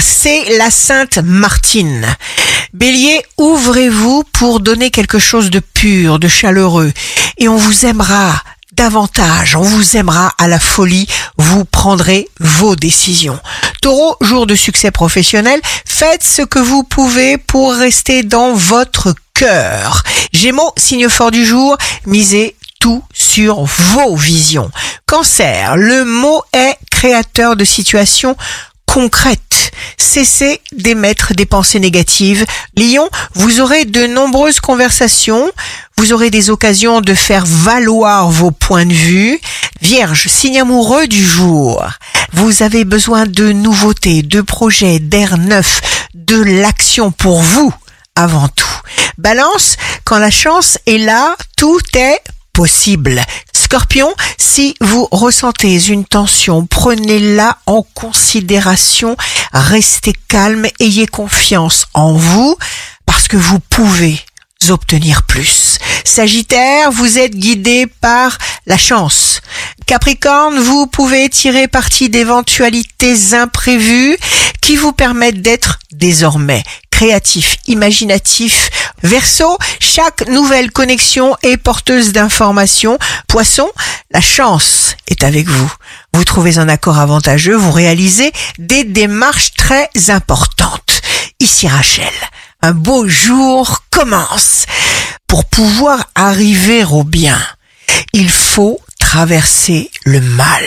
c'est 0.00 0.58
la 0.58 0.70
Sainte 0.70 1.18
Martine. 1.18 2.06
Bélier, 2.72 3.22
ouvrez-vous 3.36 4.24
pour 4.32 4.60
donner 4.60 4.90
quelque 4.90 5.18
chose 5.18 5.50
de 5.50 5.58
pur, 5.58 6.18
de 6.18 6.28
chaleureux, 6.28 6.92
et 7.38 7.48
on 7.48 7.56
vous 7.56 7.84
aimera 7.84 8.40
davantage, 8.72 9.56
on 9.56 9.62
vous 9.62 9.96
aimera 9.96 10.32
à 10.38 10.46
la 10.46 10.60
folie, 10.60 11.06
vous 11.36 11.64
prendrez 11.64 12.28
vos 12.38 12.76
décisions. 12.76 13.38
Taureau, 13.80 14.16
jour 14.20 14.46
de 14.46 14.54
succès 14.54 14.90
professionnel, 14.90 15.60
faites 15.84 16.22
ce 16.22 16.42
que 16.42 16.60
vous 16.60 16.84
pouvez 16.84 17.36
pour 17.36 17.74
rester 17.74 18.22
dans 18.22 18.54
votre 18.54 19.14
cœur. 19.34 20.04
Gémeaux, 20.32 20.72
signe 20.76 21.08
fort 21.08 21.32
du 21.32 21.44
jour, 21.44 21.76
misez 22.06 22.56
tout 22.78 23.02
sur 23.12 23.64
vos 23.64 24.16
visions. 24.16 24.70
Cancer, 25.06 25.76
le 25.76 26.04
mot 26.04 26.42
est 26.52 26.76
créateur 26.90 27.56
de 27.56 27.64
situations 27.64 28.36
concrètes. 28.86 29.51
Cessez 30.02 30.60
d'émettre 30.72 31.32
des 31.32 31.46
pensées 31.46 31.78
négatives. 31.78 32.44
Lion, 32.76 33.08
vous 33.34 33.60
aurez 33.60 33.84
de 33.84 34.06
nombreuses 34.08 34.58
conversations, 34.58 35.50
vous 35.96 36.12
aurez 36.12 36.28
des 36.28 36.50
occasions 36.50 37.00
de 37.00 37.14
faire 37.14 37.44
valoir 37.46 38.28
vos 38.28 38.50
points 38.50 38.84
de 38.84 38.92
vue. 38.92 39.40
Vierge, 39.80 40.26
signe 40.26 40.60
amoureux 40.60 41.06
du 41.06 41.24
jour. 41.24 41.86
Vous 42.32 42.64
avez 42.64 42.84
besoin 42.84 43.26
de 43.26 43.52
nouveautés, 43.52 44.22
de 44.22 44.40
projets, 44.40 44.98
d'air 44.98 45.38
neuf, 45.38 45.80
de 46.14 46.42
l'action 46.42 47.12
pour 47.12 47.40
vous 47.40 47.72
avant 48.16 48.48
tout. 48.48 48.80
Balance, 49.18 49.76
quand 50.04 50.18
la 50.18 50.32
chance 50.32 50.78
est 50.86 50.98
là, 50.98 51.36
tout 51.56 51.80
est 51.94 52.20
possible. 52.52 53.22
Scorpion, 53.72 54.12
si 54.36 54.74
vous 54.82 55.08
ressentez 55.10 55.86
une 55.88 56.04
tension, 56.04 56.66
prenez-la 56.66 57.56
en 57.64 57.82
considération, 57.94 59.16
restez 59.54 60.12
calme, 60.28 60.66
ayez 60.78 61.06
confiance 61.06 61.86
en 61.94 62.12
vous, 62.12 62.54
parce 63.06 63.28
que 63.28 63.38
vous 63.38 63.60
pouvez 63.60 64.20
obtenir 64.68 65.22
plus. 65.22 65.78
Sagittaire, 66.04 66.92
vous 66.92 67.18
êtes 67.18 67.34
guidé 67.34 67.86
par 67.86 68.36
la 68.66 68.76
chance. 68.76 69.40
Capricorne, 69.86 70.58
vous 70.58 70.86
pouvez 70.86 71.30
tirer 71.30 71.66
parti 71.66 72.10
d'éventualités 72.10 73.32
imprévues 73.32 74.18
qui 74.62 74.76
vous 74.76 74.92
permettent 74.92 75.42
d'être 75.42 75.78
désormais 75.92 76.62
créatif, 77.02 77.56
imaginatif. 77.66 78.70
Verseau, 79.02 79.58
chaque 79.80 80.28
nouvelle 80.28 80.70
connexion 80.70 81.36
est 81.42 81.56
porteuse 81.56 82.12
d'informations. 82.12 82.96
Poisson, 83.26 83.68
la 84.12 84.20
chance 84.20 84.94
est 85.08 85.24
avec 85.24 85.48
vous. 85.48 85.72
Vous 86.14 86.24
trouvez 86.24 86.58
un 86.58 86.68
accord 86.68 86.98
avantageux, 86.98 87.56
vous 87.56 87.72
réalisez 87.72 88.32
des 88.58 88.84
démarches 88.84 89.52
très 89.54 89.90
importantes. 90.08 91.02
Ici 91.40 91.66
Rachel, 91.66 92.12
un 92.62 92.72
beau 92.72 93.08
jour 93.08 93.82
commence. 93.90 94.66
Pour 95.26 95.44
pouvoir 95.46 96.04
arriver 96.14 96.84
au 96.84 97.02
bien, 97.02 97.40
il 98.12 98.30
faut 98.30 98.80
traverser 99.00 99.90
le 100.04 100.20
mal. 100.20 100.64